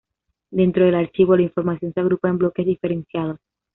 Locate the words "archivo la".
0.95-1.43